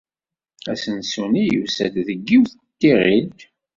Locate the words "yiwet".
2.29-2.51